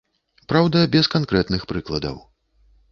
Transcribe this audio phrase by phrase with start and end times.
[0.53, 2.17] Праўда, без канкрэтных прыкладаў.